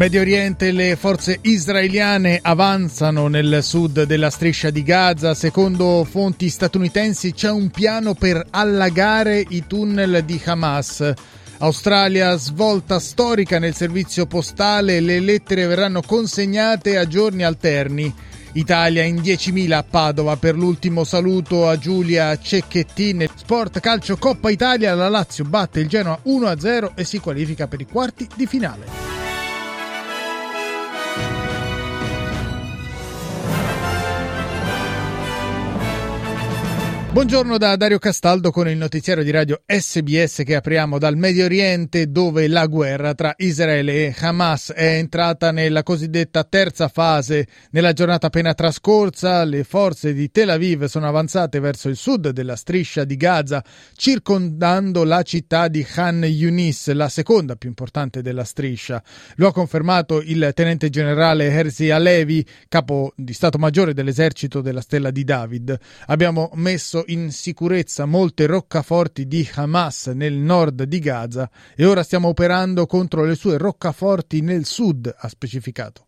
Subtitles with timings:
[0.00, 5.34] Medio Oriente, le forze israeliane avanzano nel sud della striscia di Gaza.
[5.34, 11.12] Secondo fonti statunitensi c'è un piano per allagare i tunnel di Hamas.
[11.58, 18.10] Australia svolta storica nel servizio postale, le lettere verranno consegnate a giorni alterni.
[18.52, 23.28] Italia in 10.000 a Padova per l'ultimo saluto a Giulia Cecchettin.
[23.34, 27.86] Sport calcio Coppa Italia, la Lazio batte il Genoa 1-0 e si qualifica per i
[27.86, 29.09] quarti di finale.
[37.12, 42.08] Buongiorno da Dario Castaldo con il notiziario di radio SBS che apriamo dal Medio Oriente
[42.08, 47.48] dove la guerra tra Israele e Hamas è entrata nella cosiddetta terza fase.
[47.72, 52.54] Nella giornata appena trascorsa le forze di Tel Aviv sono avanzate verso il sud della
[52.54, 53.64] striscia di Gaza
[53.96, 59.02] circondando la città di Khan Yunis, la seconda più importante della striscia.
[59.34, 65.10] Lo ha confermato il tenente generale Herzi Alevi, capo di Stato Maggiore dell'esercito della Stella
[65.10, 65.76] di David.
[66.06, 72.27] Abbiamo messo in sicurezza molte roccaforti di Hamas nel nord di Gaza e ora stiamo
[72.29, 76.07] operando contro le sue roccaforti nel sud, ha specificato.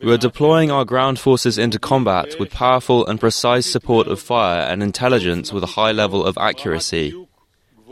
[0.00, 4.62] We are deploying our ground forces into combat with powerful and precise support of fire
[4.62, 7.14] and intelligence with a high level of accuracy.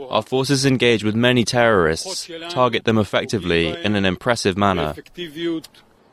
[0.09, 4.95] Our forces engage with many terrorists, target them effectively in an impressive manner.
[4.95, 5.29] שהיא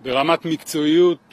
[0.04, 1.31] בהחלט מרשימה.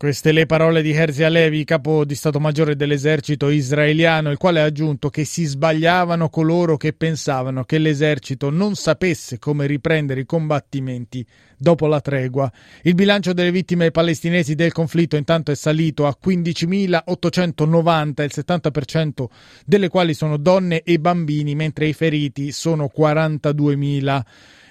[0.00, 4.64] queste le parole di Herzi Alevi, capo di Stato Maggiore dell'esercito israeliano, il quale ha
[4.64, 11.22] aggiunto che si sbagliavano coloro che pensavano che l'esercito non sapesse come riprendere i combattimenti
[11.58, 12.50] dopo la tregua.
[12.80, 19.26] Il bilancio delle vittime palestinesi del conflitto intanto è salito a 15.890, il 70%
[19.66, 24.22] delle quali sono donne e bambini, mentre i feriti sono 42.000.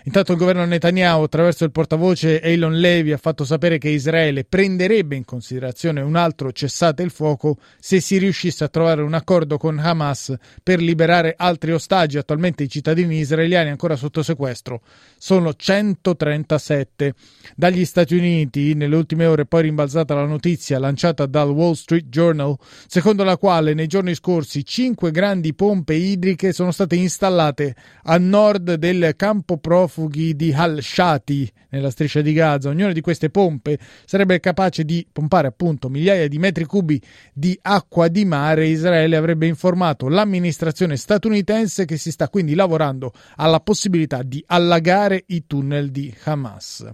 [0.03, 5.17] Intanto il governo Netanyahu, attraverso il portavoce Elon Levy, ha fatto sapere che Israele prenderebbe
[5.17, 9.77] in considerazione un altro cessate il fuoco se si riuscisse a trovare un accordo con
[9.77, 10.33] Hamas
[10.63, 12.17] per liberare altri ostaggi.
[12.17, 14.81] Attualmente i cittadini israeliani ancora sotto sequestro
[15.17, 17.13] sono 137.
[17.57, 22.55] Dagli Stati Uniti, nelle ultime ore, poi rimbalzata la notizia lanciata dal Wall Street Journal,
[22.87, 28.75] secondo la quale nei giorni scorsi cinque grandi pompe idriche sono state installate a nord
[28.75, 32.69] del campo profughi profughi di Al-Shati nella striscia di Gaza.
[32.69, 37.01] Ognuna di queste pompe sarebbe capace di pompare appunto migliaia di metri cubi
[37.33, 38.67] di acqua di mare.
[38.67, 45.45] Israele avrebbe informato l'amministrazione statunitense che si sta quindi lavorando alla possibilità di allagare i
[45.47, 46.87] tunnel di Hamas.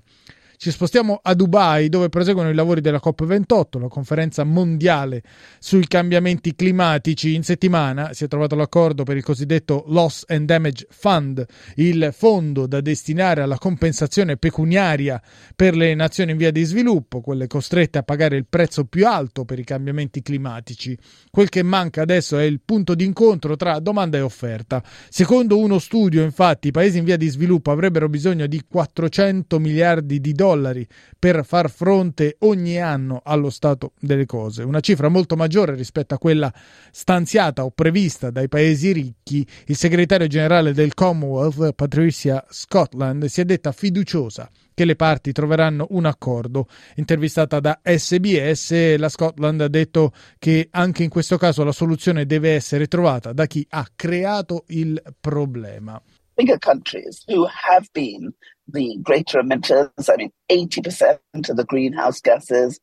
[0.65, 5.21] Ci spostiamo a Dubai dove proseguono i lavori della COP28, la conferenza mondiale
[5.59, 7.35] sui cambiamenti climatici.
[7.35, 11.45] In settimana si è trovato l'accordo per il cosiddetto Loss and Damage Fund,
[11.75, 15.21] il fondo da destinare alla compensazione pecuniaria
[15.55, 19.45] per le nazioni in via di sviluppo, quelle costrette a pagare il prezzo più alto
[19.45, 20.97] per i cambiamenti climatici.
[21.29, 24.81] Quel che manca adesso è il punto d'incontro tra domanda e offerta.
[25.09, 30.19] Secondo uno studio, infatti, i paesi in via di sviluppo avrebbero bisogno di 400 miliardi
[30.19, 30.87] di dollari dollari
[31.19, 36.17] per far fronte ogni anno allo stato delle cose, una cifra molto maggiore rispetto a
[36.17, 36.51] quella
[36.91, 39.45] stanziata o prevista dai paesi ricchi.
[39.65, 45.87] Il segretario generale del Commonwealth, Patricia Scotland, si è detta fiduciosa che le parti troveranno
[45.91, 46.67] un accordo.
[46.95, 52.51] Intervistata da SBS, la Scotland ha detto che anche in questo caso la soluzione deve
[52.51, 56.01] essere trovata da chi ha creato il problema.
[56.37, 58.33] Bigger countries who have been
[58.67, 60.09] the greater emitters.
[60.09, 62.79] I mean, 80% of the greenhouse gases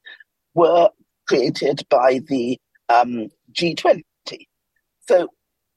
[0.54, 0.90] were
[1.28, 2.58] created by the
[2.88, 4.02] um, G20.
[5.00, 5.28] So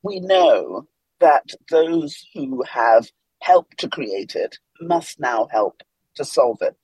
[0.03, 0.87] we know
[1.19, 3.09] that those who have
[3.41, 5.81] helped to create it must now help
[6.15, 6.75] to solve it.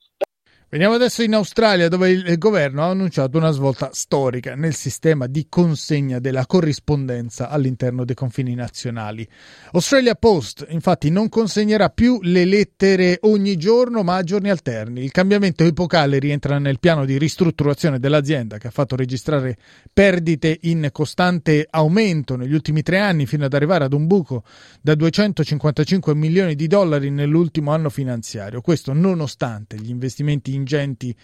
[0.72, 5.44] Veniamo adesso in Australia dove il governo ha annunciato una svolta storica nel sistema di
[5.50, 9.28] consegna della corrispondenza all'interno dei confini nazionali.
[9.72, 15.04] Australia Post infatti non consegnerà più le lettere ogni giorno ma a giorni alterni.
[15.04, 19.58] Il cambiamento epocale rientra nel piano di ristrutturazione dell'azienda che ha fatto registrare
[19.92, 24.42] perdite in costante aumento negli ultimi tre anni fino ad arrivare ad un buco
[24.80, 28.62] da 255 milioni di dollari nell'ultimo anno finanziario.
[28.62, 31.14] Questo nonostante gli investimenti in ingenti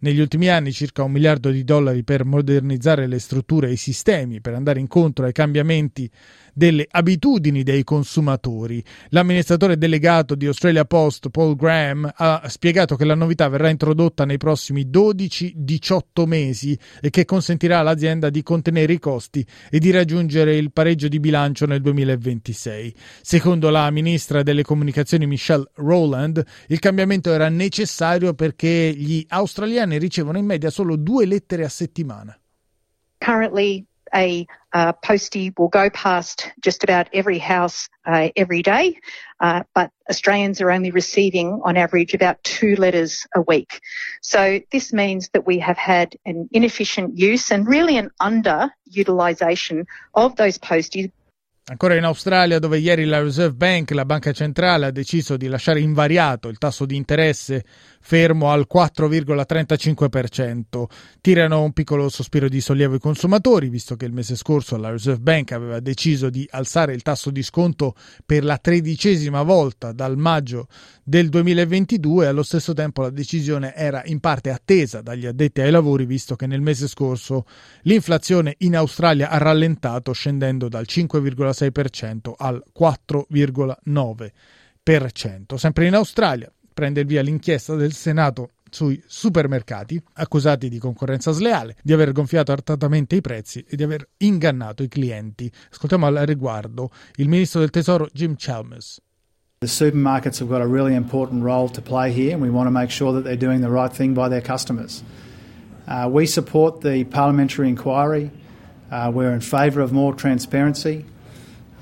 [0.00, 4.40] negli ultimi anni, circa un miliardo di dollari per modernizzare le strutture e i sistemi,
[4.40, 6.10] per andare incontro ai cambiamenti
[6.54, 8.82] delle abitudini dei consumatori.
[9.10, 14.38] L'amministratore delegato di Australia Post, Paul Graham, ha spiegato che la novità verrà introdotta nei
[14.38, 20.72] prossimi 12-18 mesi e che consentirà all'azienda di contenere i costi e di raggiungere il
[20.72, 22.94] pareggio di bilancio nel 2026.
[23.20, 30.38] Secondo la ministra delle comunicazioni Michelle Rowland, il cambiamento era necessario perché gli australiani ricevono
[30.38, 32.38] in media solo due lettere a settimana.
[33.18, 38.98] Currently a uh, postie will go past just about every house uh, every day,
[39.40, 43.80] uh, but Australians are only receiving on average about two letters a week.
[44.20, 50.36] So this means that we have had an inefficient use and really an underutilisation of
[50.36, 51.10] those posties
[51.66, 55.80] Ancora in Australia, dove ieri la Reserve Bank, la banca centrale, ha deciso di lasciare
[55.80, 57.64] invariato il tasso di interesse
[58.06, 60.84] fermo al 4,35%.
[61.22, 65.22] Tirano un piccolo sospiro di sollievo i consumatori, visto che il mese scorso la Reserve
[65.22, 67.94] Bank aveva deciso di alzare il tasso di sconto
[68.26, 70.66] per la tredicesima volta dal maggio
[71.02, 75.70] del 2022 e allo stesso tempo la decisione era in parte attesa dagli addetti ai
[75.70, 77.46] lavori, visto che nel mese scorso
[77.84, 85.54] l'inflazione in Australia ha rallentato scendendo dal 5,6% al 4,9%.
[85.54, 91.76] Sempre in Australia, prende il via l'inchiesta del Senato sui supermercati accusati di concorrenza sleale,
[91.80, 95.50] di aver gonfiato artatamente i prezzi e di aver ingannato i clienti.
[95.70, 99.00] Ascoltiamo al riguardo il ministro del Tesoro Jim Chalmers.
[99.60, 102.72] The supermarkets have got a really important role to play here, and we want to
[102.72, 105.02] make sure that they're doing the right thing by their customers.
[105.86, 108.30] Uh, we support the parliamentary inquiry.
[108.90, 111.06] Uh, we're in favour of more transparency.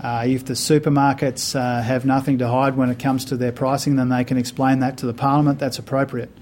[0.02, 3.94] Uh, if the supermarkets uh, have nothing to hide when it comes to their pricing,
[3.94, 5.60] then they can explain that to the Parliament.
[5.60, 6.40] That's appropriate.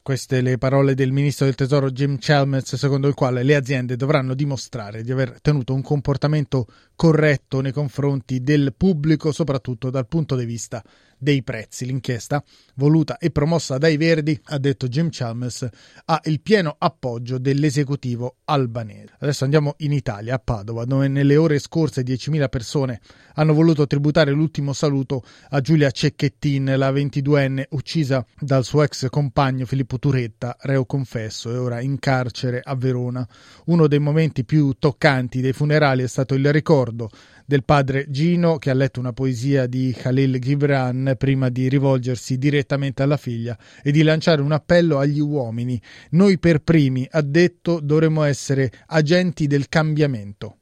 [0.00, 4.34] Queste le parole del ministro del tesoro Jim Chalmers, secondo il quale le aziende dovranno
[4.34, 10.44] dimostrare di aver tenuto un comportamento corretto nei confronti del pubblico, soprattutto dal punto di
[10.44, 10.82] vista
[11.20, 11.84] dei prezzi.
[11.84, 12.42] L'inchiesta,
[12.74, 15.68] voluta e promossa dai Verdi, ha detto Jim Chalmers,
[16.06, 19.14] ha il pieno appoggio dell'esecutivo albanese.
[19.18, 23.00] Adesso andiamo in Italia, a Padova, dove nelle ore scorse 10.000 persone
[23.34, 29.66] hanno voluto tributare l'ultimo saluto a Giulia Cecchettin, la 22enne uccisa dal suo ex compagno
[29.66, 33.26] Filippo Turetta, reo confesso e ora in carcere a Verona.
[33.66, 37.10] Uno dei momenti più toccanti dei funerali è stato il ricordo
[37.50, 43.02] del padre Gino che ha letto una poesia di Khalil Gibran prima di rivolgersi direttamente
[43.02, 45.80] alla figlia e di lanciare un appello agli uomini.
[46.10, 50.56] Noi per primi, ha detto, dovremmo essere agenti del cambiamento.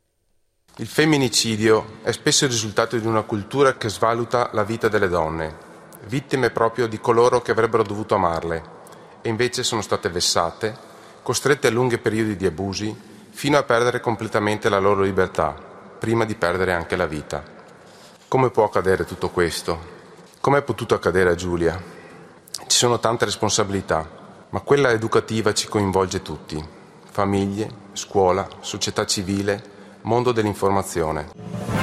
[0.77, 5.57] Il femminicidio è spesso il risultato di una cultura che svaluta la vita delle donne,
[6.07, 8.63] vittime proprio di coloro che avrebbero dovuto amarle
[9.21, 10.77] e invece sono state vessate,
[11.23, 12.95] costrette a lunghi periodi di abusi,
[13.31, 15.53] fino a perdere completamente la loro libertà
[15.99, 17.43] prima di perdere anche la vita.
[18.29, 19.97] Come può accadere tutto questo?
[20.41, 21.77] Come è potuto accadere a Giulia?
[22.67, 24.09] Ci sono tante responsabilità,
[24.51, 26.65] ma quella educativa ci coinvolge tutti,
[27.11, 31.78] famiglie, scuola, società civile, mondo dell'informazione.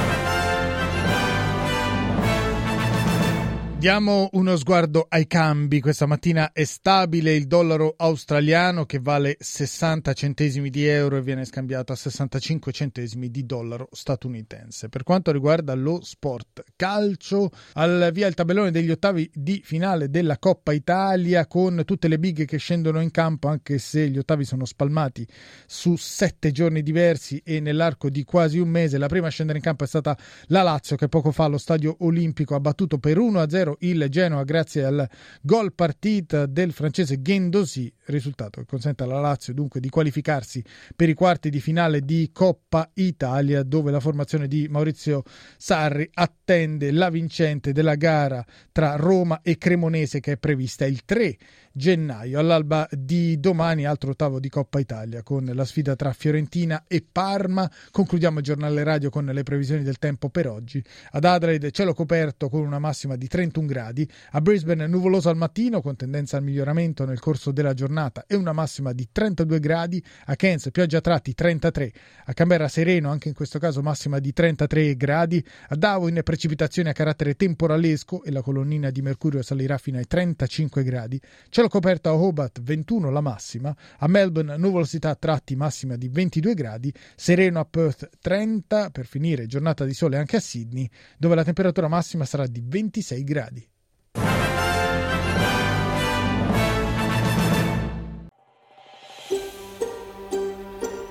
[3.78, 5.80] Diamo uno sguardo ai cambi.
[5.80, 11.44] Questa mattina è stabile il dollaro australiano che vale 60 centesimi di euro e viene
[11.44, 14.88] scambiato a 65 centesimi di dollaro statunitense.
[14.88, 20.38] Per quanto riguarda lo sport calcio, al via il tabellone degli ottavi di finale della
[20.38, 24.64] Coppa Italia con tutte le big che scendono in campo, anche se gli ottavi sono
[24.64, 25.24] spalmati
[25.66, 28.96] su sette giorni diversi e nell'arco di quasi un mese.
[28.96, 30.16] La prima a scendere in campo è stata
[30.46, 34.44] la Lazio che poco fa allo stadio olimpico ha battuto per 1-0 0 il Genoa
[34.44, 35.08] grazie al
[35.42, 40.62] gol partita del francese Gendouzi, risultato che consente alla Lazio dunque di qualificarsi
[40.94, 45.24] per i quarti di finale di Coppa Italia dove la formazione di Maurizio
[45.56, 51.36] Sarri attende la vincente della gara tra Roma e Cremonese che è prevista il 3
[51.76, 52.38] gennaio.
[52.38, 57.70] All'alba di domani altro ottavo di Coppa Italia con la sfida tra Fiorentina e Parma.
[57.90, 60.82] Concludiamo il giornale radio con le previsioni del tempo per oggi.
[61.10, 65.80] Ad Adelaide cielo coperto con una massima di 31 gradi, a Brisbane nuvoloso al mattino
[65.80, 70.36] con tendenza al miglioramento nel corso della giornata e una massima di 32 gradi, a
[70.36, 71.92] Cairns pioggia a tratti 33,
[72.26, 76.92] a Canberra sereno anche in questo caso massima di 33 gradi, a Darwin precipitazioni a
[76.92, 82.14] carattere temporalesco e la colonnina di mercurio salirà fino ai 35 gradi, cielo coperto a
[82.14, 87.64] Hobart 21 la massima, a Melbourne nuvolosità a tratti massima di 22 gradi, sereno a
[87.64, 92.46] Perth 30 per finire giornata di sole anche a Sydney dove la temperatura massima sarà
[92.46, 93.45] di 26 gradi.